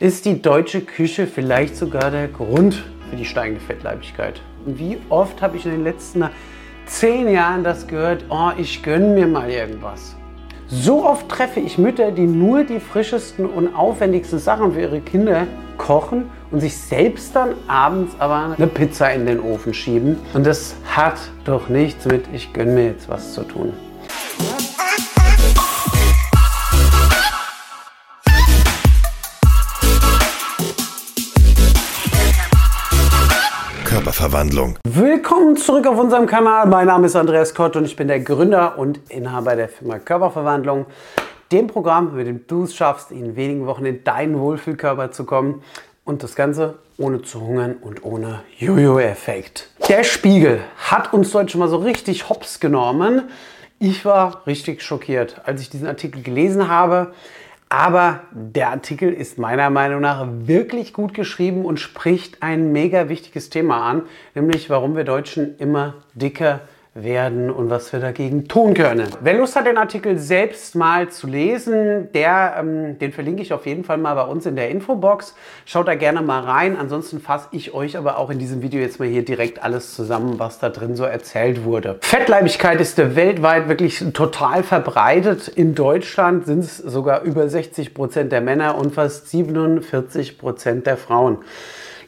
Ist 0.00 0.24
die 0.24 0.40
deutsche 0.40 0.80
Küche 0.80 1.26
vielleicht 1.26 1.76
sogar 1.76 2.10
der 2.10 2.26
Grund 2.26 2.82
für 3.10 3.16
die 3.16 3.26
steigende 3.26 3.60
Fettleibigkeit? 3.60 4.40
Wie 4.64 4.96
oft 5.10 5.42
habe 5.42 5.58
ich 5.58 5.66
in 5.66 5.72
den 5.72 5.84
letzten 5.84 6.24
zehn 6.86 7.28
Jahren 7.30 7.64
das 7.64 7.86
gehört, 7.86 8.24
oh, 8.30 8.48
ich 8.56 8.82
gönne 8.82 9.08
mir 9.08 9.26
mal 9.26 9.50
irgendwas. 9.50 10.16
So 10.68 11.04
oft 11.04 11.28
treffe 11.28 11.60
ich 11.60 11.76
Mütter, 11.76 12.12
die 12.12 12.26
nur 12.26 12.64
die 12.64 12.80
frischesten 12.80 13.44
und 13.44 13.74
aufwendigsten 13.74 14.38
Sachen 14.38 14.72
für 14.72 14.80
ihre 14.80 15.00
Kinder 15.02 15.46
kochen 15.76 16.30
und 16.50 16.60
sich 16.60 16.78
selbst 16.78 17.36
dann 17.36 17.50
abends 17.68 18.14
aber 18.18 18.54
eine 18.56 18.68
Pizza 18.68 19.12
in 19.12 19.26
den 19.26 19.38
Ofen 19.38 19.74
schieben. 19.74 20.16
Und 20.32 20.46
das 20.46 20.76
hat 20.86 21.18
doch 21.44 21.68
nichts 21.68 22.06
mit, 22.06 22.24
ich 22.32 22.54
gönne 22.54 22.72
mir 22.72 22.86
jetzt 22.86 23.10
was 23.10 23.34
zu 23.34 23.42
tun. 23.42 23.74
Körperverwandlung. 34.00 34.78
Willkommen 34.84 35.58
zurück 35.58 35.86
auf 35.86 35.98
unserem 35.98 36.26
Kanal. 36.26 36.66
Mein 36.66 36.86
Name 36.86 37.04
ist 37.04 37.16
Andreas 37.16 37.54
Kott 37.54 37.76
und 37.76 37.84
ich 37.84 37.96
bin 37.96 38.08
der 38.08 38.20
Gründer 38.20 38.78
und 38.78 38.98
Inhaber 39.10 39.56
der 39.56 39.68
Firma 39.68 39.98
Körperverwandlung. 39.98 40.86
Dem 41.52 41.66
Programm, 41.66 42.16
mit 42.16 42.26
dem 42.26 42.46
du 42.46 42.64
es 42.64 42.74
schaffst, 42.74 43.10
in 43.10 43.36
wenigen 43.36 43.66
Wochen 43.66 43.84
in 43.84 44.02
deinen 44.02 44.40
Wohlfühlkörper 44.40 45.12
zu 45.12 45.24
kommen. 45.24 45.62
Und 46.04 46.22
das 46.22 46.34
Ganze 46.34 46.78
ohne 46.96 47.20
zu 47.20 47.42
hungern 47.42 47.76
und 47.78 48.02
ohne 48.02 48.40
Jojo-Effekt. 48.56 49.68
Der 49.86 50.02
Spiegel 50.02 50.62
hat 50.78 51.12
uns 51.12 51.30
Deutsche 51.30 51.58
mal 51.58 51.68
so 51.68 51.76
richtig 51.76 52.30
hops 52.30 52.58
genommen. 52.58 53.28
Ich 53.78 54.06
war 54.06 54.46
richtig 54.46 54.82
schockiert, 54.82 55.42
als 55.44 55.60
ich 55.60 55.68
diesen 55.68 55.86
Artikel 55.86 56.22
gelesen 56.22 56.68
habe. 56.68 57.12
Aber 57.72 58.24
der 58.32 58.70
Artikel 58.70 59.12
ist 59.12 59.38
meiner 59.38 59.70
Meinung 59.70 60.00
nach 60.00 60.26
wirklich 60.28 60.92
gut 60.92 61.14
geschrieben 61.14 61.64
und 61.64 61.78
spricht 61.78 62.42
ein 62.42 62.72
mega 62.72 63.08
wichtiges 63.08 63.48
Thema 63.48 63.88
an, 63.88 64.02
nämlich 64.34 64.68
warum 64.70 64.96
wir 64.96 65.04
Deutschen 65.04 65.56
immer 65.58 65.94
dicker 66.14 66.62
werden 66.94 67.50
und 67.50 67.70
was 67.70 67.92
wir 67.92 68.00
dagegen 68.00 68.48
tun 68.48 68.74
können. 68.74 69.06
Wer 69.20 69.34
Lust 69.34 69.54
hat, 69.54 69.66
den 69.66 69.78
Artikel 69.78 70.18
selbst 70.18 70.74
mal 70.74 71.08
zu 71.08 71.28
lesen, 71.28 72.08
der, 72.12 72.56
ähm, 72.58 72.98
den 72.98 73.12
verlinke 73.12 73.42
ich 73.42 73.52
auf 73.52 73.64
jeden 73.64 73.84
Fall 73.84 73.96
mal 73.96 74.14
bei 74.14 74.24
uns 74.24 74.44
in 74.44 74.56
der 74.56 74.70
Infobox. 74.70 75.36
Schaut 75.66 75.86
da 75.86 75.94
gerne 75.94 76.20
mal 76.20 76.40
rein. 76.40 76.76
Ansonsten 76.76 77.20
fasse 77.20 77.46
ich 77.52 77.74
euch 77.74 77.96
aber 77.96 78.18
auch 78.18 78.28
in 78.30 78.40
diesem 78.40 78.60
Video 78.60 78.80
jetzt 78.80 78.98
mal 78.98 79.08
hier 79.08 79.24
direkt 79.24 79.62
alles 79.62 79.94
zusammen, 79.94 80.40
was 80.40 80.58
da 80.58 80.68
drin 80.68 80.96
so 80.96 81.04
erzählt 81.04 81.64
wurde. 81.64 81.98
Fettleibigkeit 82.00 82.80
ist 82.80 82.98
weltweit 82.98 83.68
wirklich 83.68 84.04
total 84.12 84.64
verbreitet. 84.64 85.46
In 85.46 85.76
Deutschland 85.76 86.46
sind 86.46 86.60
es 86.60 86.76
sogar 86.76 87.22
über 87.22 87.48
60 87.48 87.94
Prozent 87.94 88.32
der 88.32 88.40
Männer 88.40 88.76
und 88.76 88.94
fast 88.94 89.30
47 89.30 90.38
Prozent 90.38 90.86
der 90.86 90.96
Frauen. 90.96 91.38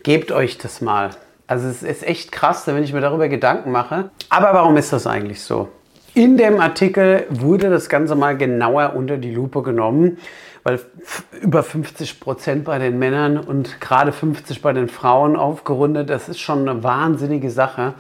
Gebt 0.03 0.33
euch 0.33 0.59
das 0.59 0.81
mal. 0.81 1.11
Also 1.53 1.69
es 1.69 1.83
ist 1.83 2.03
echt 2.03 2.33
krass, 2.33 2.67
wenn 2.67 2.83
ich 2.83 2.95
mir 2.95 3.03
darüber 3.03 3.29
Gedanken 3.29 3.73
mache. 3.73 4.09
Aber 4.31 4.55
warum 4.55 4.79
ist 4.79 4.91
das 4.91 5.07
eigentlich 5.07 5.43
so? 5.43 5.69
In 6.15 6.39
dem 6.39 6.59
Artikel 6.59 7.27
wurde 7.29 7.69
das 7.69 7.91
Ganze 7.91 8.15
mal 8.15 8.39
genauer 8.39 8.95
unter 8.97 9.19
die 9.19 9.35
Lupe 9.35 9.61
genommen, 9.61 10.17
weil 10.63 10.81
über 11.43 11.63
50 11.63 12.21
Prozent 12.21 12.65
bei 12.65 12.79
den 12.79 12.99
Männern 12.99 13.37
und 13.37 13.83
gerade 13.83 14.13
50 14.13 14.63
bei 14.63 14.73
den 14.73 14.89
Frauen 14.89 15.37
aufgerundet, 15.37 16.09
das 16.09 16.31
ist 16.31 16.41
schon 16.41 16.67
eine 16.67 16.83
wahnsinnige 16.85 17.51
Sache. 17.51 17.93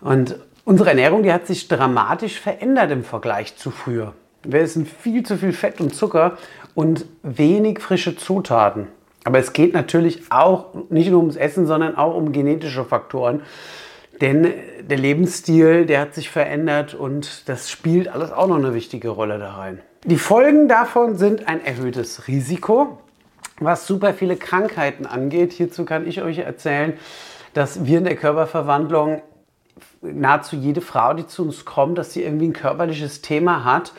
Und 0.00 0.36
unsere 0.64 0.90
Ernährung, 0.90 1.24
die 1.24 1.32
hat 1.32 1.48
sich 1.48 1.66
dramatisch 1.66 2.38
verändert 2.38 2.92
im 2.92 3.02
Vergleich 3.02 3.56
zu 3.56 3.72
früher. 3.72 4.14
Wir 4.44 4.60
essen 4.60 4.86
viel 4.86 5.24
zu 5.24 5.36
viel 5.36 5.52
Fett 5.52 5.80
und 5.80 5.92
Zucker 5.92 6.38
und 6.76 7.04
wenig 7.24 7.80
frische 7.80 8.14
Zutaten. 8.14 8.86
Aber 9.24 9.38
es 9.38 9.52
geht 9.52 9.74
natürlich 9.74 10.22
auch 10.30 10.74
nicht 10.88 11.10
nur 11.10 11.20
ums 11.20 11.36
Essen, 11.36 11.66
sondern 11.66 11.96
auch 11.96 12.14
um 12.14 12.32
genetische 12.32 12.84
Faktoren. 12.84 13.42
Denn 14.20 14.52
der 14.82 14.98
Lebensstil, 14.98 15.86
der 15.86 16.00
hat 16.00 16.14
sich 16.14 16.30
verändert 16.30 16.94
und 16.94 17.48
das 17.48 17.70
spielt 17.70 18.08
alles 18.08 18.32
auch 18.32 18.46
noch 18.46 18.56
eine 18.56 18.74
wichtige 18.74 19.08
Rolle 19.10 19.38
da 19.38 19.54
rein. 19.54 19.80
Die 20.04 20.18
Folgen 20.18 20.68
davon 20.68 21.16
sind 21.16 21.48
ein 21.48 21.64
erhöhtes 21.64 22.26
Risiko, 22.28 22.98
was 23.58 23.86
super 23.86 24.14
viele 24.14 24.36
Krankheiten 24.36 25.06
angeht. 25.06 25.52
Hierzu 25.52 25.84
kann 25.84 26.06
ich 26.06 26.22
euch 26.22 26.38
erzählen, 26.38 26.94
dass 27.54 27.84
wir 27.84 27.98
in 27.98 28.04
der 28.04 28.16
Körperverwandlung 28.16 29.22
nahezu 30.02 30.56
jede 30.56 30.80
Frau, 30.80 31.14
die 31.14 31.26
zu 31.26 31.42
uns 31.42 31.64
kommt, 31.64 31.98
dass 31.98 32.12
sie 32.12 32.22
irgendwie 32.22 32.48
ein 32.48 32.52
körperliches 32.52 33.22
Thema 33.22 33.64
hat, 33.64 33.92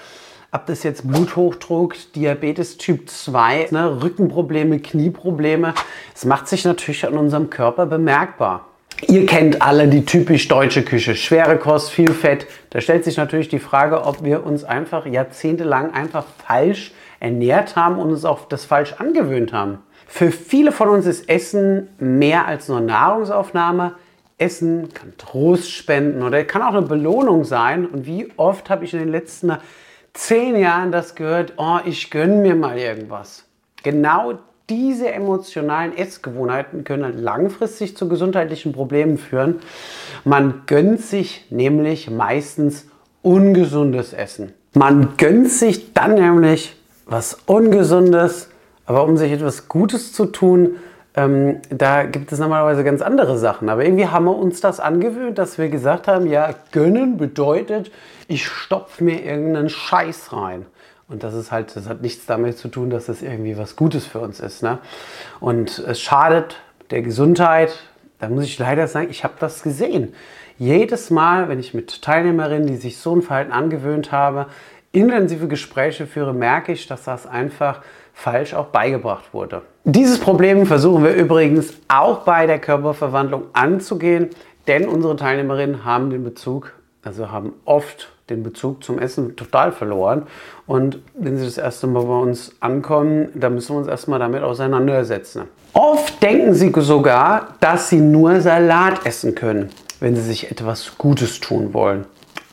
ob 0.52 0.66
das 0.66 0.84
jetzt 0.84 1.08
Bluthochdruck, 1.08 1.96
Diabetes 2.14 2.78
Typ 2.78 3.10
2, 3.10 3.70
ne, 3.72 4.02
Rückenprobleme, 4.04 4.80
Knieprobleme, 4.80 5.74
es 6.14 6.26
macht 6.26 6.48
sich 6.48 6.66
natürlich 6.66 7.06
an 7.06 7.14
unserem 7.14 7.50
Körper 7.50 7.86
bemerkbar. 7.86 8.68
Ihr 9.08 9.26
kennt 9.26 9.62
alle 9.62 9.88
die 9.88 10.06
typisch 10.06 10.48
deutsche 10.48 10.84
Küche, 10.84 11.16
schwere 11.16 11.58
Kost, 11.58 11.90
viel 11.90 12.14
Fett. 12.14 12.46
Da 12.70 12.82
stellt 12.82 13.04
sich 13.04 13.18
natürlich 13.18 13.50
die 13.50 13.60
Frage, 13.60 14.04
ob 14.04 14.24
wir 14.24 14.46
uns 14.46 14.64
einfach 14.64 15.06
jahrzehntelang 15.06 15.94
einfach 15.94 16.26
falsch 16.46 16.92
ernährt 17.20 17.76
haben 17.76 17.98
und 17.98 18.12
uns 18.12 18.26
auch 18.26 18.48
das 18.48 18.66
falsch 18.66 18.94
angewöhnt 19.00 19.54
haben. 19.54 19.80
Für 20.06 20.32
viele 20.32 20.72
von 20.72 20.90
uns 20.90 21.06
ist 21.06 21.30
Essen 21.30 21.88
mehr 21.98 22.46
als 22.46 22.68
nur 22.68 22.82
Nahrungsaufnahme. 22.82 23.94
Essen 24.38 24.94
kann 24.94 25.14
Trost 25.18 25.72
spenden 25.72 26.22
oder 26.22 26.44
kann 26.44 26.62
auch 26.62 26.74
eine 26.74 26.86
Belohnung 26.86 27.44
sein. 27.44 27.86
Und 27.86 28.06
wie 28.06 28.28
oft 28.38 28.70
habe 28.70 28.86
ich 28.86 28.94
in 28.94 29.00
den 29.00 29.10
letzten 29.10 29.54
zehn 30.14 30.56
Jahren 30.56 30.92
das 30.92 31.16
gehört, 31.16 31.54
oh, 31.58 31.80
ich 31.86 32.10
gönne 32.12 32.36
mir 32.36 32.56
mal 32.56 32.78
irgendwas. 32.78 33.46
Genau 33.84 34.40
diese 34.70 35.12
emotionalen 35.12 35.96
Essgewohnheiten 35.98 36.84
können 36.84 37.18
langfristig 37.18 37.98
zu 37.98 38.08
gesundheitlichen 38.08 38.72
Problemen 38.72 39.18
führen. 39.18 39.60
Man 40.24 40.64
gönnt 40.66 41.02
sich 41.02 41.46
nämlich 41.50 42.10
meistens 42.10 42.88
ungesundes 43.22 44.14
Essen. 44.14 44.54
Man 44.74 45.18
gönnt 45.18 45.50
sich 45.50 45.94
dann 45.94 46.16
nämlich 46.16 46.78
was 47.06 47.40
Ungesundes, 47.46 48.50
aber 48.86 49.04
um 49.04 49.18
sich 49.18 49.32
etwas 49.34 49.68
Gutes 49.68 50.14
zu 50.14 50.28
tun, 50.28 50.78
ähm, 51.16 51.62
da 51.70 52.04
gibt 52.04 52.32
es 52.32 52.40
normalerweise 52.40 52.84
ganz 52.84 53.02
andere 53.02 53.38
Sachen. 53.38 53.70
Aber 53.70 53.84
irgendwie 53.84 54.08
haben 54.08 54.26
wir 54.26 54.36
uns 54.36 54.62
das 54.62 54.80
angewöhnt, 54.80 55.38
dass 55.38 55.58
wir 55.58 55.70
gesagt 55.70 56.08
haben, 56.08 56.28
ja, 56.28 56.54
gönnen 56.72 57.18
bedeutet, 57.18 57.92
ich 58.28 58.48
stopfe 58.48 59.04
mir 59.04 59.24
irgendeinen 59.24 59.70
Scheiß 59.70 60.32
rein. 60.32 60.66
Und 61.10 61.24
das 61.24 61.34
ist 61.34 61.52
halt, 61.52 61.76
das 61.76 61.90
hat 61.90 62.02
nichts 62.02 62.26
damit 62.26 62.58
zu 62.58 62.70
tun, 62.70 62.90
dass 62.90 63.08
das 63.08 63.22
irgendwie 63.22 63.58
was 63.58 63.76
Gutes 63.76 64.06
für 64.06 64.20
uns 64.20 64.40
ist. 64.40 64.64
Ne? 64.64 64.80
Und 65.42 65.80
es 65.80 66.00
schadet 66.00 66.56
der 66.90 67.02
Gesundheit. 67.02 67.74
Da 68.20 68.30
muss 68.30 68.46
ich 68.46 68.58
leider 68.58 68.88
sagen, 68.88 69.08
ich 69.10 69.26
habe 69.26 69.34
das 69.40 69.64
gesehen. 69.64 70.14
Jedes 70.58 71.10
Mal, 71.10 71.50
wenn 71.50 71.60
ich 71.60 71.74
mit 71.74 72.02
Teilnehmerinnen, 72.02 72.68
die 72.68 72.78
sich 72.78 72.98
so 72.98 73.14
ein 73.14 73.22
Verhalten 73.22 73.52
angewöhnt 73.52 74.14
habe, 74.14 74.46
intensive 74.94 75.50
Gespräche 75.50 76.08
führe, 76.08 76.34
merke 76.34 76.72
ich, 76.72 76.88
dass 76.88 77.04
das 77.04 77.28
einfach 77.28 77.82
falsch 78.14 78.54
auch 78.54 78.68
beigebracht 78.68 79.34
wurde. 79.34 79.62
Dieses 79.84 80.20
Problem 80.20 80.66
versuchen 80.66 81.04
wir 81.04 81.14
übrigens 81.14 81.74
auch 81.88 82.20
bei 82.20 82.46
der 82.46 82.60
Körperverwandlung 82.60 83.46
anzugehen, 83.54 84.30
denn 84.68 84.88
unsere 84.88 85.16
Teilnehmerinnen 85.16 85.86
haben 85.86 86.10
den 86.12 86.24
Bezug, 86.24 86.74
also 87.04 87.32
haben 87.32 87.54
oft 87.66 88.12
den 88.30 88.44
Bezug 88.44 88.84
zum 88.84 89.00
Essen 89.00 89.36
total 89.36 89.72
verloren. 89.72 90.28
Und 90.68 91.00
wenn 91.16 91.38
sie 91.38 91.46
das 91.46 91.58
erste 91.58 91.88
Mal 91.88 92.04
bei 92.04 92.20
uns 92.20 92.56
ankommen, 92.60 93.30
dann 93.34 93.56
müssen 93.56 93.76
wir 93.76 93.80
uns 93.80 93.88
erstmal 93.88 94.20
damit 94.20 94.44
auseinandersetzen. 94.44 95.44
Oft 95.74 96.22
denken 96.22 96.54
sie 96.54 96.72
sogar, 96.78 97.56
dass 97.60 97.90
sie 97.90 98.00
nur 98.00 98.40
Salat 98.40 99.06
essen 99.06 99.36
können, 99.36 99.70
wenn 100.00 100.16
sie 100.16 100.22
sich 100.22 100.52
etwas 100.52 100.98
Gutes 100.98 101.40
tun 101.40 101.74
wollen 101.74 102.06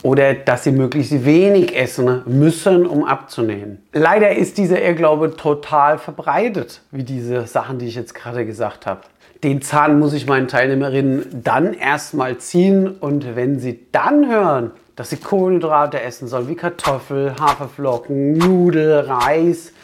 oder 0.09 0.33
dass 0.33 0.65
sie 0.65 0.73
möglichst 0.73 1.27
wenig 1.27 1.77
essen 1.77 2.23
müssen, 2.25 2.87
um 2.87 3.05
abzunehmen. 3.05 3.87
Leider 3.93 4.35
ist 4.35 4.57
dieser 4.57 4.81
Irrglaube 4.81 5.37
total 5.37 5.99
verbreitet, 5.99 6.81
wie 6.91 7.05
diese 7.05 7.47
Sachen, 7.47 7.79
die 7.79 7.89
ich 7.89 7.95
jetzt 7.95 8.15
gerade 8.15 8.47
gesagt 8.47 8.87
habe. 8.87 9.03
Den 9.45 9.61
Zahn 9.61 9.99
muss 9.99 10.15
ich 10.15 10.27
meinen 10.27 10.49
Teilnehmerinnen 10.49 11.43
dann 11.45 11.75
erstmal 11.75 12.39
ziehen 12.39 12.89
und 12.89 13.37
wenn 13.37 13.59
sie 13.59 13.87
dann 13.93 14.31
hören, 14.31 14.71
dass 14.97 15.11
sie 15.11 15.19
Kohlenhydrate 15.19 16.01
essen 16.01 16.27
sollen, 16.27 16.49
wie 16.49 16.57
Kartoffel, 16.57 17.35
Haferflocken, 17.39 18.33
Nudel, 18.33 19.01
Reis, 19.01 19.75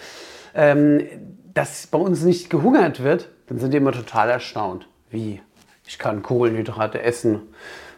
ähm, 0.54 1.02
dass 1.52 1.86
bei 1.86 1.98
uns 1.98 2.22
nicht 2.22 2.48
gehungert 2.48 3.04
wird, 3.04 3.28
dann 3.48 3.58
sind 3.58 3.74
die 3.74 3.76
immer 3.76 3.92
total 3.92 4.30
erstaunt. 4.30 4.88
Wie? 5.10 5.42
Ich 5.86 5.98
kann 5.98 6.22
Kohlenhydrate 6.22 7.02
essen 7.02 7.42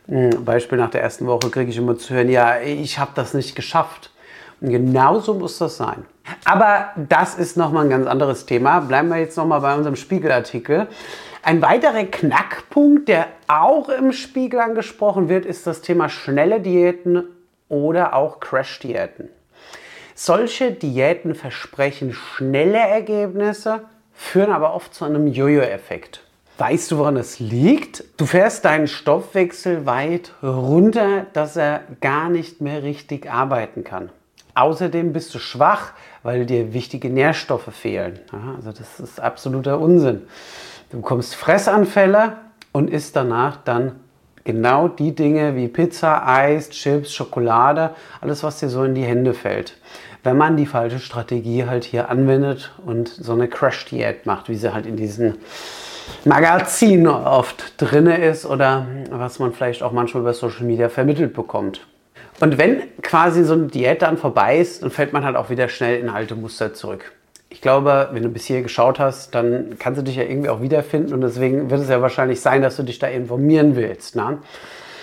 Beispiel 0.07 0.79
nach 0.79 0.91
der 0.91 1.03
ersten 1.03 1.27
Woche 1.27 1.51
kriege 1.51 1.71
ich 1.71 1.77
immer 1.77 1.99
zu 1.99 2.15
hören, 2.15 2.29
ja, 2.29 2.61
ich 2.61 2.99
habe 2.99 3.11
das 3.15 3.35
nicht 3.35 3.57
geschafft. 3.57 4.11
Und 4.61 4.71
genauso 4.71 5.35
muss 5.35 5.59
das 5.59 5.77
sein. 5.77 6.05
Aber 6.45 6.91
das 6.97 7.35
ist 7.35 7.57
nochmal 7.57 7.85
ein 7.85 7.91
ganz 7.91 8.07
anderes 8.07 8.47
Thema. 8.47 8.81
Bleiben 8.81 9.09
wir 9.09 9.19
jetzt 9.19 9.37
nochmal 9.37 9.61
bei 9.61 9.75
unserem 9.75 9.97
Spiegelartikel. 9.97 10.87
Ein 11.43 11.63
weiterer 11.63 12.05
Knackpunkt, 12.05 13.09
der 13.09 13.29
auch 13.47 13.89
im 13.89 14.13
Spiegel 14.13 14.61
angesprochen 14.61 15.29
wird, 15.29 15.45
ist 15.45 15.67
das 15.67 15.83
Thema 15.83 16.09
schnelle 16.09 16.61
Diäten 16.61 17.25
oder 17.69 18.15
auch 18.15 18.41
Crash-Diäten. 18.41 19.29
Solche 20.15 20.73
Diäten 20.73 21.35
versprechen 21.35 22.15
schnelle 22.15 22.79
Ergebnisse, 22.79 23.83
führen 24.15 24.51
aber 24.51 24.75
oft 24.75 24.95
zu 24.95 25.05
einem 25.05 25.27
Jojo-Effekt. 25.27 26.26
Weißt 26.59 26.91
du, 26.91 26.97
woran 26.97 27.17
das 27.17 27.39
liegt? 27.39 28.03
Du 28.17 28.25
fährst 28.25 28.65
deinen 28.65 28.87
Stoffwechsel 28.89 29.85
weit 29.85 30.33
runter, 30.43 31.27
dass 31.35 31.57
er 31.57 31.83
gar 32.01 32.31
nicht 32.31 32.63
mehr 32.63 32.83
richtig 32.83 33.31
arbeiten 33.31 33.85
kann. 33.85 34.09
Außerdem 34.55 35.13
bist 35.13 35.35
du 35.35 35.39
schwach, 35.39 35.93
weil 36.23 36.47
dir 36.47 36.73
wichtige 36.73 37.11
Nährstoffe 37.11 37.69
fehlen. 37.75 38.21
Also 38.57 38.73
das 38.73 39.01
ist 39.01 39.21
absoluter 39.21 39.79
Unsinn. 39.79 40.23
Du 40.91 41.03
bekommst 41.03 41.35
Fressanfälle 41.35 42.39
und 42.73 42.89
isst 42.89 43.17
danach 43.17 43.59
dann 43.59 44.01
genau 44.45 44.89
die 44.89 45.15
Dinge 45.15 45.57
wie 45.57 45.69
Pizza, 45.69 46.27
Eis, 46.27 46.71
Chips, 46.71 47.13
Schokolade, 47.13 47.91
alles, 48.23 48.43
was 48.43 48.61
dir 48.61 48.71
so 48.71 48.83
in 48.83 48.95
die 48.95 49.05
Hände 49.05 49.35
fällt. 49.35 49.77
Wenn 50.23 50.39
man 50.39 50.57
die 50.57 50.65
falsche 50.65 51.01
Strategie 51.01 51.67
halt 51.67 51.85
hier 51.85 52.09
anwendet 52.09 52.73
und 52.87 53.09
so 53.09 53.33
eine 53.33 53.47
Crash-Diät 53.47 54.25
macht, 54.25 54.49
wie 54.49 54.57
sie 54.57 54.73
halt 54.73 54.87
in 54.87 54.97
diesen 54.97 55.35
Magazinen 56.25 57.07
oft 57.07 57.81
drin 57.81 58.07
ist 58.07 58.47
oder 58.47 58.87
was 59.11 59.39
man 59.39 59.53
vielleicht 59.53 59.83
auch 59.83 59.93
manchmal 59.93 60.23
über 60.23 60.33
Social 60.33 60.65
Media 60.65 60.89
vermittelt 60.89 61.35
bekommt. 61.35 61.87
Und 62.41 62.59
wenn 62.59 62.83
quasi 63.03 63.45
so 63.45 63.55
eine 63.55 63.67
Diät 63.67 64.03
dann 64.03 64.19
vorbei 64.19 64.59
ist, 64.59 64.83
dann 64.83 64.91
fällt 64.91 65.13
man 65.13 65.25
halt 65.25 65.37
auch 65.37 65.51
wieder 65.51 65.69
schnell 65.69 65.99
in 65.99 66.09
alte 66.09 66.35
Muster 66.35 66.75
zurück 66.75 67.13
ich 67.49 67.61
glaube, 67.61 68.09
wenn 68.13 68.23
du 68.23 68.29
bis 68.29 68.45
hier 68.45 68.63
geschaut 68.63 68.99
hast, 68.99 69.35
dann 69.35 69.77
kannst 69.79 69.99
du 69.99 70.05
dich 70.05 70.17
ja 70.17 70.25
irgendwie 70.25 70.49
auch 70.49 70.61
wiederfinden 70.61 71.15
und 71.15 71.21
deswegen 71.21 71.71
wird 71.71 71.81
es 71.81 71.89
ja 71.89 72.03
wahrscheinlich 72.03 72.41
sein, 72.41 72.63
dass 72.63 72.77
du 72.77 72.83
dich 72.83 72.99
da 72.99 73.07
informieren 73.07 73.77
willst. 73.77 74.17
Ne? 74.17 74.39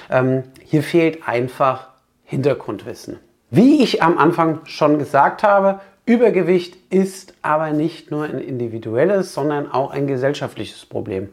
Ähm, 0.09 0.43
hier 0.63 0.83
fehlt 0.83 1.27
einfach 1.27 1.87
Hintergrundwissen. 2.25 3.19
Wie 3.49 3.81
ich 3.81 4.03
am 4.03 4.17
Anfang 4.17 4.59
schon 4.65 4.99
gesagt 4.99 5.43
habe, 5.43 5.79
Übergewicht 6.05 6.77
ist 6.89 7.33
aber 7.41 7.71
nicht 7.71 8.11
nur 8.11 8.25
ein 8.25 8.39
individuelles, 8.39 9.33
sondern 9.33 9.71
auch 9.71 9.91
ein 9.91 10.05
gesellschaftliches 10.05 10.85
Problem. 10.85 11.29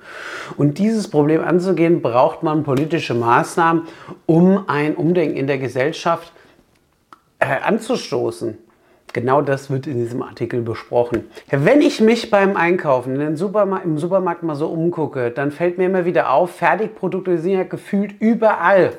Und 0.56 0.78
dieses 0.78 1.10
Problem 1.10 1.42
anzugehen, 1.42 2.02
braucht 2.02 2.44
man 2.44 2.62
politische 2.62 3.14
Maßnahmen, 3.14 3.88
um 4.26 4.68
ein 4.68 4.94
Umdenken 4.94 5.36
in 5.36 5.48
der 5.48 5.58
Gesellschaft 5.58 6.32
äh, 7.40 7.46
anzustoßen. 7.62 8.58
Genau 9.12 9.42
das 9.42 9.70
wird 9.70 9.88
in 9.88 9.98
diesem 9.98 10.22
Artikel 10.22 10.62
besprochen. 10.62 11.24
Wenn 11.50 11.80
ich 11.80 12.00
mich 12.00 12.30
beim 12.30 12.56
Einkaufen 12.56 13.36
Supermarkt, 13.36 13.84
im 13.84 13.98
Supermarkt 13.98 14.44
mal 14.44 14.54
so 14.54 14.68
umgucke, 14.68 15.32
dann 15.32 15.50
fällt 15.50 15.78
mir 15.78 15.86
immer 15.86 16.04
wieder 16.04 16.30
auf, 16.30 16.52
Fertigprodukte 16.54 17.38
sind 17.38 17.52
ja 17.52 17.64
gefühlt 17.64 18.20
überall. 18.20 18.92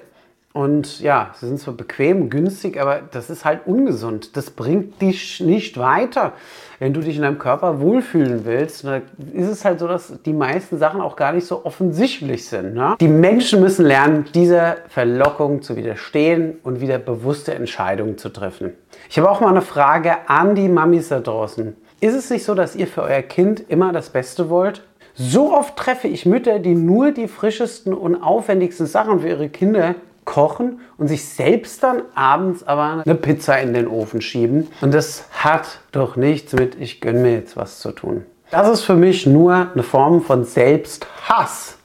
Und 0.54 1.00
ja, 1.00 1.32
sie 1.40 1.48
sind 1.48 1.60
zwar 1.60 1.74
bequem, 1.74 2.30
günstig, 2.30 2.80
aber 2.80 3.00
das 3.12 3.30
ist 3.30 3.46
halt 3.46 3.62
ungesund. 3.66 4.36
Das 4.36 4.50
bringt 4.50 5.02
dich 5.02 5.40
nicht 5.40 5.78
weiter. 5.78 6.34
Wenn 6.80 6.94
du 6.94 7.00
dich 7.00 7.16
in 7.16 7.22
deinem 7.22 7.38
Körper 7.38 7.80
wohlfühlen 7.80 8.44
willst, 8.44 8.84
dann 8.84 9.04
ist 9.34 9.48
es 9.48 9.64
halt 9.64 9.80
so, 9.80 9.88
dass 9.88 10.22
die 10.26 10.34
meisten 10.34 10.78
Sachen 10.78 11.00
auch 11.00 11.16
gar 11.16 11.32
nicht 11.32 11.48
so 11.48 11.64
offensichtlich 11.64 12.48
sind. 12.48 12.74
Ne? 12.74 12.96
Die 13.00 13.08
Menschen 13.08 13.62
müssen 13.62 13.86
lernen, 13.86 14.26
dieser 14.34 14.78
Verlockung 14.90 15.62
zu 15.62 15.78
widerstehen 15.78 16.58
und 16.64 16.82
wieder 16.82 16.98
bewusste 16.98 17.54
Entscheidungen 17.54 18.18
zu 18.18 18.30
treffen. 18.30 18.74
Ich 19.10 19.18
habe 19.18 19.30
auch 19.30 19.40
mal 19.40 19.50
eine 19.50 19.62
Frage 19.62 20.28
an 20.28 20.56
die 20.56 20.68
Mamis 20.68 21.10
da 21.10 21.22
draußen. 21.22 21.78
Ist 22.02 22.16
es 22.16 22.30
nicht 22.30 22.44
so, 22.44 22.56
dass 22.56 22.76
ihr 22.76 22.88
für 22.88 23.04
euer 23.04 23.22
Kind 23.22 23.70
immer 23.70 23.94
das 23.94 24.10
Beste 24.10 24.50
wollt? 24.50 24.84
So 25.14 25.54
oft 25.54 25.78
treffe 25.78 26.08
ich 26.08 26.26
Mütter, 26.26 26.60
die 26.60 26.74
nur 26.74 27.12
die 27.12 27.28
frischesten 27.28 27.94
und 27.94 28.16
aufwendigsten 28.16 28.88
Sachen 28.88 29.20
für 29.20 29.30
ihre 29.30 29.50
Kinder 29.50 29.96
kochen 30.26 30.82
und 30.98 31.08
sich 31.08 31.28
selbst 31.28 31.84
dann 31.84 32.04
abends 32.16 32.64
aber 32.64 33.04
eine 33.06 33.16
Pizza 33.16 33.60
in 33.60 33.74
den 33.74 33.88
Ofen 33.88 34.22
schieben. 34.22 34.68
Und 34.82 34.94
das 34.94 35.26
hat 35.32 35.80
doch 35.92 36.16
nichts 36.16 36.54
mit, 36.54 36.80
ich 36.80 37.02
gönne 37.02 37.20
mir 37.20 37.34
jetzt 37.34 37.58
was 37.58 37.80
zu 37.80 37.92
tun. 37.92 38.26
Das 38.52 38.70
ist 38.70 38.82
für 38.82 38.96
mich 38.96 39.26
nur 39.26 39.72
eine 39.74 39.84
Form 39.84 40.22
von 40.22 40.44
Selbsthass. 40.44 41.78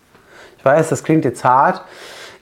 Ich 0.58 0.64
weiß, 0.64 0.88
das 0.88 1.04
klingt 1.04 1.24
jetzt 1.24 1.44
hart, 1.44 1.82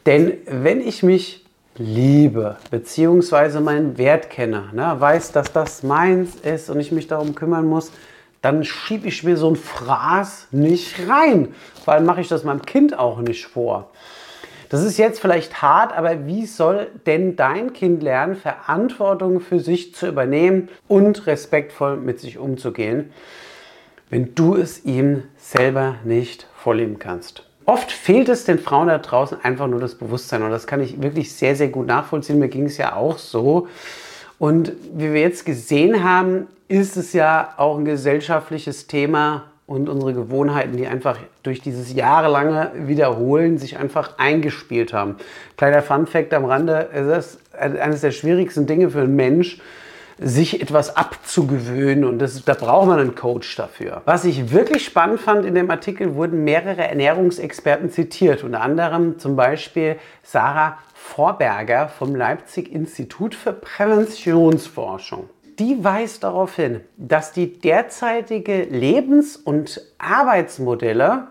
denn 0.06 0.32
wenn 0.46 0.80
ich 0.80 1.02
mich 1.02 1.44
liebe, 1.76 2.56
beziehungsweise 2.70 3.60
meinen 3.60 3.98
Wert 3.98 4.30
kenne, 4.30 4.70
ne, 4.72 4.94
weiß, 4.98 5.32
dass 5.32 5.52
das 5.52 5.82
meins 5.82 6.36
ist 6.36 6.70
und 6.70 6.80
ich 6.80 6.92
mich 6.92 7.06
darum 7.06 7.34
kümmern 7.34 7.66
muss, 7.66 7.90
dann 8.42 8.62
schiebe 8.64 9.08
ich 9.08 9.24
mir 9.24 9.36
so 9.36 9.50
ein 9.50 9.56
Fraß 9.56 10.48
nicht 10.50 11.08
rein. 11.08 11.54
Vor 11.82 11.94
allem 11.94 12.04
mache 12.04 12.20
ich 12.20 12.28
das 12.28 12.44
meinem 12.44 12.62
Kind 12.62 12.98
auch 12.98 13.18
nicht 13.20 13.46
vor. 13.46 13.90
Das 14.68 14.82
ist 14.82 14.98
jetzt 14.98 15.20
vielleicht 15.20 15.62
hart, 15.62 15.96
aber 15.96 16.26
wie 16.26 16.46
soll 16.46 16.88
denn 17.06 17.36
dein 17.36 17.72
Kind 17.72 18.02
lernen, 18.02 18.36
Verantwortung 18.36 19.40
für 19.40 19.60
sich 19.60 19.94
zu 19.94 20.06
übernehmen 20.06 20.68
und 20.88 21.26
respektvoll 21.26 21.96
mit 21.96 22.20
sich 22.20 22.38
umzugehen, 22.38 23.12
wenn 24.10 24.34
du 24.34 24.56
es 24.56 24.84
ihm 24.84 25.24
selber 25.36 25.96
nicht 26.04 26.46
vorleben 26.56 26.98
kannst? 26.98 27.44
Oft 27.66 27.90
fehlt 27.90 28.28
es 28.28 28.44
den 28.44 28.58
Frauen 28.58 28.88
da 28.88 28.98
draußen 28.98 29.42
einfach 29.42 29.66
nur 29.66 29.80
das 29.80 29.94
Bewusstsein 29.94 30.42
und 30.42 30.50
das 30.50 30.66
kann 30.66 30.80
ich 30.80 31.00
wirklich 31.00 31.32
sehr, 31.32 31.56
sehr 31.56 31.68
gut 31.68 31.86
nachvollziehen. 31.86 32.38
Mir 32.38 32.48
ging 32.48 32.66
es 32.66 32.76
ja 32.76 32.94
auch 32.94 33.16
so. 33.18 33.68
Und 34.38 34.72
wie 34.92 35.12
wir 35.12 35.20
jetzt 35.20 35.46
gesehen 35.46 36.04
haben, 36.04 36.46
ist 36.68 36.96
es 36.96 37.12
ja 37.14 37.54
auch 37.56 37.78
ein 37.78 37.84
gesellschaftliches 37.84 38.86
Thema, 38.86 39.44
und 39.66 39.88
unsere 39.88 40.12
Gewohnheiten, 40.12 40.76
die 40.76 40.86
einfach 40.86 41.18
durch 41.42 41.60
dieses 41.60 41.94
jahrelange 41.94 42.72
Wiederholen 42.74 43.58
sich 43.58 43.78
einfach 43.78 44.18
eingespielt 44.18 44.92
haben. 44.92 45.16
Kleiner 45.56 45.82
Fun-Fact 45.82 46.34
am 46.34 46.44
Rande: 46.44 46.88
Es 46.92 47.34
ist 47.34 47.40
eines 47.58 48.02
der 48.02 48.10
schwierigsten 48.10 48.66
Dinge 48.66 48.90
für 48.90 49.00
einen 49.00 49.16
Mensch, 49.16 49.58
sich 50.18 50.60
etwas 50.62 50.96
abzugewöhnen 50.96 52.04
und 52.04 52.20
das, 52.20 52.44
da 52.44 52.54
braucht 52.54 52.86
man 52.86 53.00
einen 53.00 53.14
Coach 53.14 53.56
dafür. 53.56 54.02
Was 54.04 54.24
ich 54.24 54.52
wirklich 54.52 54.84
spannend 54.84 55.20
fand 55.20 55.44
in 55.44 55.54
dem 55.54 55.70
Artikel, 55.70 56.14
wurden 56.14 56.44
mehrere 56.44 56.86
Ernährungsexperten 56.86 57.90
zitiert, 57.90 58.44
unter 58.44 58.60
anderem 58.60 59.18
zum 59.18 59.34
Beispiel 59.34 59.96
Sarah 60.22 60.78
Vorberger 60.94 61.88
vom 61.88 62.14
Leipzig 62.14 62.72
Institut 62.72 63.34
für 63.34 63.52
Präventionsforschung 63.52 65.28
die 65.58 65.82
weist 65.82 66.24
darauf 66.24 66.56
hin, 66.56 66.80
dass 66.96 67.32
die 67.32 67.58
derzeitige 67.58 68.64
Lebens- 68.64 69.36
und 69.36 69.80
Arbeitsmodelle, 69.98 71.28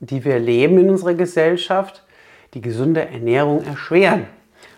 die 0.00 0.24
wir 0.24 0.38
leben 0.38 0.78
in 0.78 0.90
unserer 0.90 1.14
Gesellschaft, 1.14 2.02
die 2.54 2.60
gesunde 2.60 3.08
Ernährung 3.08 3.64
erschweren. 3.64 4.26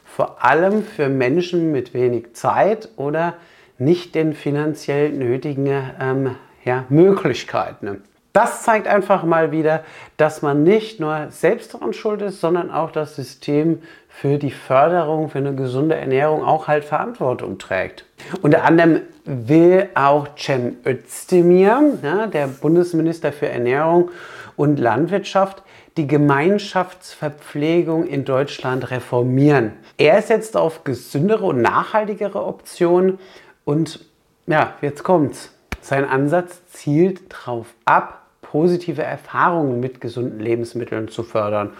Vor 0.04 0.42
allem 0.44 0.82
für 0.82 1.08
Menschen 1.08 1.72
mit 1.72 1.92
wenig 1.92 2.34
Zeit 2.34 2.88
oder 2.96 3.34
nicht 3.78 4.14
den 4.14 4.32
finanziell 4.32 5.10
nötigen 5.10 5.66
ähm, 6.00 6.36
ja, 6.64 6.86
Möglichkeiten. 6.88 8.02
Das 8.32 8.62
zeigt 8.64 8.86
einfach 8.86 9.24
mal 9.24 9.50
wieder, 9.50 9.82
dass 10.18 10.42
man 10.42 10.62
nicht 10.62 11.00
nur 11.00 11.28
selbst 11.30 11.72
daran 11.72 11.94
schuld 11.94 12.20
ist, 12.20 12.40
sondern 12.40 12.70
auch 12.70 12.90
das 12.90 13.16
System 13.16 13.82
für 14.18 14.38
die 14.38 14.50
Förderung, 14.50 15.28
für 15.28 15.38
eine 15.38 15.54
gesunde 15.54 15.94
Ernährung 15.94 16.42
auch 16.42 16.68
halt 16.68 16.84
Verantwortung 16.84 17.58
trägt. 17.58 18.06
Unter 18.40 18.64
anderem 18.64 19.02
will 19.26 19.90
auch 19.94 20.28
Cem 20.38 20.78
Özdemir, 20.86 21.98
ja, 22.02 22.26
der 22.26 22.46
Bundesminister 22.46 23.30
für 23.30 23.50
Ernährung 23.50 24.10
und 24.56 24.78
Landwirtschaft, 24.78 25.62
die 25.98 26.06
Gemeinschaftsverpflegung 26.06 28.06
in 28.06 28.24
Deutschland 28.24 28.90
reformieren. 28.90 29.72
Er 29.98 30.22
setzt 30.22 30.56
auf 30.56 30.84
gesündere 30.84 31.44
und 31.44 31.60
nachhaltigere 31.60 32.42
Optionen 32.42 33.18
und 33.66 34.02
ja, 34.46 34.76
jetzt 34.80 35.04
kommt's. 35.04 35.52
Sein 35.82 36.08
Ansatz 36.08 36.64
zielt 36.68 37.34
darauf 37.34 37.66
ab, 37.84 38.22
positive 38.40 39.02
Erfahrungen 39.02 39.78
mit 39.78 40.00
gesunden 40.00 40.40
Lebensmitteln 40.40 41.08
zu 41.08 41.22
fördern 41.22 41.74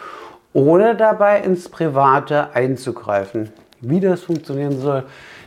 oder 0.56 0.94
dabei 0.94 1.40
ins 1.40 1.68
Private 1.68 2.54
einzugreifen. 2.54 3.52
Wie 3.82 4.00
das 4.00 4.22
funktionieren 4.22 4.80
soll, 4.80 5.04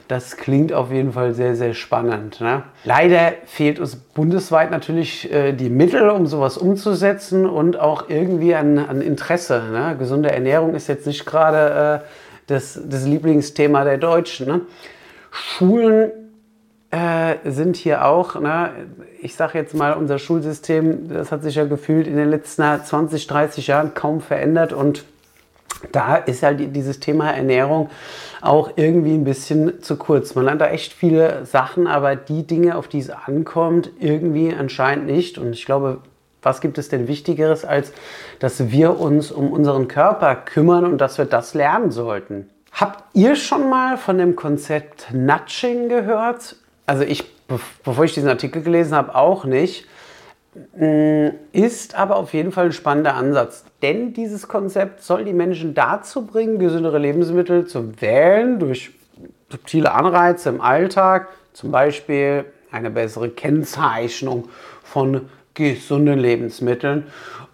das 0.08 0.38
klingt 0.38 0.72
auf 0.72 0.92
jeden 0.92 1.14
Fall 1.14 1.34
sehr, 1.34 1.56
sehr 1.56 1.74
spannend. 1.74 2.40
Ne? 2.42 2.62
Leider 2.86 3.34
fehlt 3.46 3.80
uns 3.80 3.96
bundesweit 3.96 4.70
natürlich 4.70 5.32
äh, 5.34 5.54
die 5.54 5.72
Mittel, 5.72 6.12
um 6.12 6.28
sowas 6.28 6.60
umzusetzen 6.60 7.48
und 7.48 7.80
auch 7.80 8.08
irgendwie 8.08 8.54
an, 8.54 8.78
an 8.78 9.02
Interesse. 9.02 9.64
Ne? 9.72 9.96
Gesunde 9.98 10.32
Ernährung 10.32 10.76
ist 10.76 10.88
jetzt 10.88 11.08
nicht 11.08 11.26
gerade 11.26 12.04
äh, 12.04 12.08
das, 12.46 12.80
das 12.86 13.06
Lieblingsthema 13.06 13.84
der 13.86 13.98
Deutschen. 13.98 14.48
Ne? 14.48 14.62
Schulen 15.32 16.12
äh, 16.92 17.36
sind 17.46 17.76
hier 17.76 18.06
auch, 18.06 18.40
ne, 18.40 18.72
ich 19.22 19.36
sage 19.36 19.58
jetzt 19.58 19.76
mal, 19.76 19.94
unser 19.94 20.18
Schulsystem, 20.18 21.10
das 21.10 21.32
hat 21.32 21.44
sich 21.44 21.56
ja 21.56 21.66
gefühlt 21.66 22.08
in 22.08 22.16
den 22.16 22.30
letzten 22.30 22.64
20, 22.84 23.28
30 23.28 23.68
Jahren 23.68 23.94
kaum 23.94 24.22
verändert 24.22 24.74
und 24.74 25.06
da 25.92 26.16
ist 26.16 26.44
halt 26.44 26.76
dieses 26.76 27.00
Thema 27.00 27.32
Ernährung 27.32 27.90
auch 28.42 28.72
irgendwie 28.76 29.14
ein 29.14 29.24
bisschen 29.24 29.82
zu 29.82 29.96
kurz. 29.96 30.36
Man 30.36 30.46
lernt 30.46 30.62
da 30.62 30.68
echt 30.68 30.94
viele 30.94 31.46
Sachen, 31.46 31.88
aber 31.88 32.16
die 32.16 32.46
Dinge, 32.46 32.76
auf 32.76 32.88
die 32.88 33.00
es 33.00 33.10
ankommt, 33.10 33.92
irgendwie 34.00 34.54
anscheinend 34.54 35.06
nicht. 35.06 35.38
Und 35.38 35.54
ich 35.54 35.66
glaube, 35.66 36.00
was 36.42 36.62
gibt 36.62 36.78
es 36.78 36.90
denn 36.90 37.08
Wichtigeres, 37.08 37.66
als 37.66 37.94
dass 38.40 38.72
wir 38.72 39.00
uns 39.00 39.32
um 39.32 39.52
unseren 39.52 39.88
Körper 39.88 40.36
kümmern 40.36 40.86
und 40.86 41.00
dass 41.00 41.18
wir 41.18 41.26
das 41.26 41.54
lernen 41.54 41.92
sollten? 41.92 42.50
Habt 42.72 43.04
ihr 43.14 43.36
schon 43.36 43.70
mal 43.70 43.98
von 43.98 44.18
dem 44.18 44.36
Konzept 44.36 45.14
Nudging 45.14 45.90
gehört? 45.90 46.56
Also 46.90 47.04
ich, 47.04 47.24
bevor 47.84 48.04
ich 48.04 48.16
diesen 48.16 48.30
Artikel 48.30 48.64
gelesen 48.64 48.96
habe, 48.96 49.14
auch 49.14 49.46
nicht. 49.46 49.86
mm, 50.76 51.28
ist 51.52 51.94
aber 51.94 52.16
auf 52.16 52.34
jeden 52.34 52.52
Fall 52.52 52.66
ein 52.66 52.72
spannender 52.72 53.14
Ansatz. 53.14 53.64
Denn 53.84 54.14
dieses 54.14 54.48
Konzept 54.48 55.04
soll 55.04 55.24
die 55.24 55.34
Menschen 55.34 55.76
dazu 55.76 56.26
bringen, 56.26 56.58
gesündere 56.58 56.98
Lebensmittel 56.98 57.68
zu 57.68 58.02
wählen 58.02 58.58
durch 58.58 58.92
subtile 59.50 59.92
Anreize 59.92 60.50
im 60.50 60.62
Alltag, 60.62 61.28
zum 61.54 61.72
Beispiel 61.72 62.46
eine 62.72 62.90
bessere 62.90 63.30
Kennzeichnung 63.30 64.50
von 64.84 65.30
gesunden 65.60 66.18
Lebensmitteln. 66.18 67.06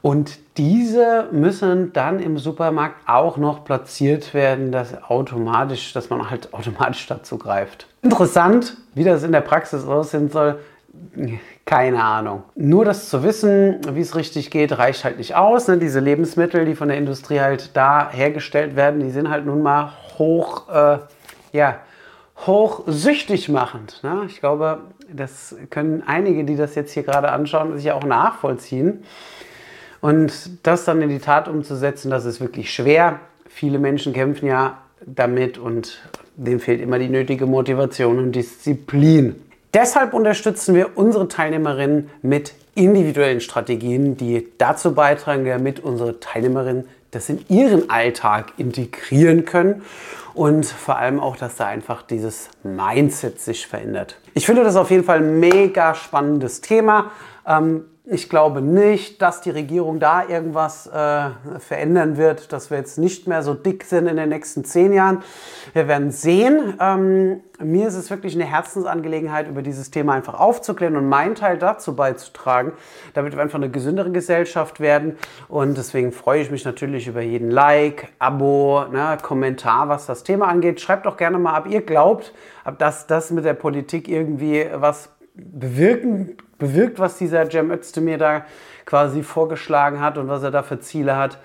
Und 0.01 0.37
diese 0.57 1.27
müssen 1.31 1.91
dann 1.93 2.19
im 2.19 2.37
Supermarkt 2.37 3.09
auch 3.09 3.37
noch 3.37 3.65
platziert 3.65 4.33
werden, 4.33 4.71
dass 4.71 5.03
automatisch, 5.03 5.93
dass 5.93 6.09
man 6.09 6.29
halt 6.29 6.53
automatisch 6.53 7.07
dazu 7.07 7.37
greift. 7.37 7.87
Interessant, 8.03 8.77
wie 8.93 9.03
das 9.03 9.23
in 9.23 9.31
der 9.31 9.41
Praxis 9.41 9.83
aussehen 9.85 10.29
soll, 10.29 10.59
keine 11.65 12.03
Ahnung. 12.03 12.43
Nur 12.55 12.85
das 12.85 13.09
zu 13.09 13.23
wissen, 13.23 13.81
wie 13.95 14.01
es 14.01 14.15
richtig 14.15 14.51
geht, 14.51 14.77
reicht 14.77 15.03
halt 15.03 15.17
nicht 15.17 15.35
aus. 15.35 15.67
Ne? 15.67 15.77
Diese 15.77 15.99
Lebensmittel, 15.99 16.65
die 16.65 16.75
von 16.75 16.87
der 16.87 16.97
Industrie 16.97 17.39
halt 17.39 17.75
da 17.75 18.09
hergestellt 18.11 18.75
werden, 18.75 18.99
die 18.99 19.09
sind 19.09 19.29
halt 19.29 19.45
nun 19.45 19.63
mal 19.63 19.91
hoch, 20.19 20.69
äh, 20.69 20.99
ja, 21.51 21.79
hochsüchtig 22.45 23.49
machend. 23.49 24.01
Ne? 24.03 24.23
Ich 24.27 24.39
glaube, 24.39 24.81
das 25.11 25.55
können 25.69 26.03
einige, 26.05 26.43
die 26.43 26.55
das 26.55 26.75
jetzt 26.75 26.93
hier 26.93 27.03
gerade 27.03 27.31
anschauen, 27.31 27.77
sich 27.77 27.91
auch 27.91 28.03
nachvollziehen. 28.03 29.03
Und 30.01 30.31
das 30.63 30.85
dann 30.85 31.01
in 31.01 31.09
die 31.09 31.19
Tat 31.19 31.47
umzusetzen, 31.47 32.11
das 32.11 32.25
ist 32.25 32.39
wirklich 32.39 32.73
schwer. 32.73 33.19
Viele 33.47 33.79
Menschen 33.79 34.13
kämpfen 34.13 34.47
ja 34.47 34.77
damit 35.05 35.57
und 35.57 36.01
denen 36.35 36.59
fehlt 36.59 36.81
immer 36.81 36.99
die 36.99 37.09
nötige 37.09 37.45
Motivation 37.45 38.19
und 38.19 38.33
Disziplin. 38.33 39.35
Deshalb 39.73 40.13
unterstützen 40.13 40.75
wir 40.75 40.97
unsere 40.97 41.27
Teilnehmerinnen 41.27 42.09
mit 42.21 42.53
individuellen 42.75 43.41
Strategien, 43.41 44.15
die 44.17 44.47
dazu 44.57 44.93
beitragen, 44.93 45.45
damit 45.45 45.81
unsere 45.81 46.19
Teilnehmerinnen 46.19 46.85
das 47.15 47.29
in 47.29 47.45
ihren 47.49 47.89
Alltag 47.89 48.53
integrieren 48.57 49.45
können 49.45 49.83
und 50.33 50.65
vor 50.65 50.97
allem 50.97 51.19
auch, 51.19 51.37
dass 51.37 51.55
da 51.55 51.65
einfach 51.65 52.01
dieses 52.01 52.49
Mindset 52.63 53.39
sich 53.39 53.67
verändert. 53.67 54.17
Ich 54.33 54.45
finde 54.45 54.63
das 54.63 54.75
auf 54.75 54.91
jeden 54.91 55.05
Fall 55.05 55.19
ein 55.19 55.39
mega 55.39 55.95
spannendes 55.95 56.61
Thema. 56.61 57.11
Ähm, 57.47 57.85
ich 58.07 58.29
glaube 58.29 58.61
nicht, 58.61 59.21
dass 59.21 59.41
die 59.41 59.49
Regierung 59.49 59.99
da 59.99 60.27
irgendwas 60.27 60.85
äh, 60.85 61.29
verändern 61.59 62.17
wird, 62.17 62.53
dass 62.53 62.69
wir 62.69 62.77
jetzt 62.77 62.99
nicht 62.99 63.27
mehr 63.27 63.41
so 63.41 63.55
dick 63.55 63.83
sind 63.83 64.05
in 64.05 64.17
den 64.17 64.29
nächsten 64.29 64.63
zehn 64.63 64.93
Jahren. 64.93 65.23
Wir 65.73 65.87
werden 65.87 66.11
sehen. 66.11 66.77
Ähm, 66.79 67.41
mir 67.59 67.87
ist 67.87 67.95
es 67.95 68.11
wirklich 68.11 68.35
eine 68.35 68.45
Herzensangelegenheit, 68.45 69.47
über 69.47 69.63
dieses 69.63 69.89
Thema 69.89 70.13
einfach 70.13 70.39
aufzuklären 70.39 70.97
und 70.97 71.09
meinen 71.09 71.33
Teil 71.33 71.57
dazu 71.57 71.95
beizutragen, 71.95 72.73
damit 73.15 73.33
wir 73.33 73.41
einfach 73.41 73.57
eine 73.57 73.71
gesündere 73.71 74.11
Gesellschaft 74.11 74.79
werden. 74.79 75.17
Und 75.47 75.75
deswegen 75.75 76.11
freue 76.11 76.41
ich 76.41 76.51
mich 76.51 76.63
natürlich 76.63 77.07
über 77.07 77.21
jeden 77.21 77.49
Like, 77.49 78.09
Abo, 78.19 78.85
ne, 78.91 79.17
Kommentar, 79.21 79.89
was 79.89 80.05
das 80.05 80.23
Thema 80.23 80.47
angeht. 80.47 80.79
Schreibt 80.79 81.07
doch 81.07 81.17
gerne 81.17 81.39
mal 81.39 81.53
ab, 81.53 81.67
ihr 81.67 81.81
glaubt, 81.81 82.33
dass 82.77 83.07
das 83.07 83.31
mit 83.31 83.45
der 83.45 83.55
Politik 83.55 84.07
irgendwie 84.07 84.67
was 84.75 85.09
bewirken 85.35 86.37
bewirkt, 86.57 86.99
was 86.99 87.17
dieser 87.17 87.49
Cem 87.49 87.71
Özdemir 87.71 88.17
da 88.17 88.45
quasi 88.85 89.23
vorgeschlagen 89.23 89.99
hat 89.99 90.17
und 90.17 90.27
was 90.27 90.43
er 90.43 90.51
da 90.51 90.63
für 90.63 90.79
Ziele 90.79 91.17
hat. 91.17 91.39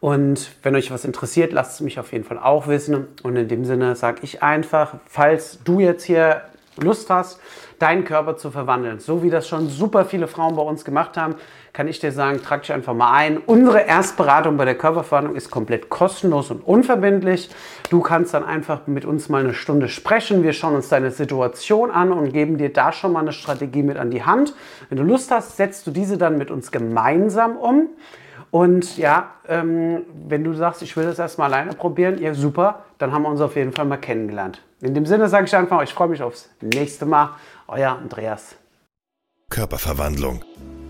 Und 0.00 0.50
wenn 0.62 0.74
euch 0.74 0.90
was 0.90 1.04
interessiert, 1.04 1.52
lasst 1.52 1.74
es 1.74 1.80
mich 1.80 2.00
auf 2.00 2.12
jeden 2.12 2.24
Fall 2.24 2.38
auch 2.38 2.66
wissen. 2.66 3.06
Und 3.22 3.36
in 3.36 3.48
dem 3.48 3.64
Sinne 3.64 3.94
sage 3.94 4.18
ich 4.22 4.42
einfach, 4.42 4.94
falls 5.06 5.62
du 5.62 5.80
jetzt 5.80 6.04
hier 6.04 6.42
Lust 6.76 7.10
hast, 7.10 7.40
deinen 7.78 8.04
Körper 8.04 8.36
zu 8.36 8.50
verwandeln, 8.50 9.00
so 9.00 9.22
wie 9.22 9.30
das 9.30 9.48
schon 9.48 9.68
super 9.68 10.04
viele 10.04 10.28
Frauen 10.28 10.56
bei 10.56 10.62
uns 10.62 10.84
gemacht 10.84 11.16
haben, 11.16 11.34
kann 11.72 11.88
ich 11.88 11.98
dir 11.98 12.12
sagen, 12.12 12.40
trag 12.42 12.62
dich 12.62 12.72
einfach 12.72 12.94
mal 12.94 13.12
ein. 13.12 13.38
Unsere 13.38 13.80
Erstberatung 13.80 14.56
bei 14.56 14.64
der 14.64 14.76
Körperverwandlung 14.76 15.36
ist 15.36 15.50
komplett 15.50 15.88
kostenlos 15.88 16.50
und 16.50 16.60
unverbindlich. 16.60 17.50
Du 17.90 18.00
kannst 18.00 18.34
dann 18.34 18.44
einfach 18.44 18.86
mit 18.86 19.04
uns 19.04 19.28
mal 19.28 19.42
eine 19.42 19.54
Stunde 19.54 19.88
sprechen. 19.88 20.42
Wir 20.42 20.52
schauen 20.52 20.76
uns 20.76 20.88
deine 20.88 21.10
Situation 21.10 21.90
an 21.90 22.12
und 22.12 22.32
geben 22.32 22.58
dir 22.58 22.72
da 22.72 22.92
schon 22.92 23.12
mal 23.12 23.20
eine 23.20 23.32
Strategie 23.32 23.82
mit 23.82 23.96
an 23.96 24.10
die 24.10 24.24
Hand. 24.24 24.54
Wenn 24.88 24.98
du 24.98 25.04
Lust 25.04 25.30
hast, 25.30 25.56
setzt 25.56 25.86
du 25.86 25.90
diese 25.90 26.18
dann 26.18 26.38
mit 26.38 26.50
uns 26.50 26.70
gemeinsam 26.70 27.56
um. 27.56 27.88
Und 28.52 28.98
ja, 28.98 29.30
ähm, 29.48 30.02
wenn 30.28 30.44
du 30.44 30.52
sagst, 30.52 30.82
ich 30.82 30.94
will 30.94 31.04
das 31.04 31.18
erstmal 31.18 31.52
alleine 31.52 31.72
probieren, 31.72 32.20
ja 32.20 32.34
super, 32.34 32.84
dann 32.98 33.10
haben 33.10 33.22
wir 33.22 33.30
uns 33.30 33.40
auf 33.40 33.56
jeden 33.56 33.72
Fall 33.72 33.86
mal 33.86 33.96
kennengelernt. 33.96 34.60
In 34.82 34.92
dem 34.92 35.06
Sinne 35.06 35.26
sage 35.30 35.46
ich 35.46 35.56
einfach, 35.56 35.82
ich 35.82 35.94
freue 35.94 36.08
mich 36.08 36.22
aufs 36.22 36.50
nächste 36.60 37.06
Mal. 37.06 37.30
Euer 37.66 37.92
Andreas. 37.92 38.56
Körperverwandlung. 39.48 40.44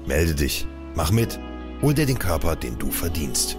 Melde 0.07 0.35
dich, 0.35 0.67
mach 0.97 1.13
mit, 1.13 1.39
hol 1.83 1.95
dir 1.95 2.07
den 2.07 2.19
Körper, 2.19 2.57
den 2.57 2.77
du 2.81 2.91
verdienst. 2.91 3.57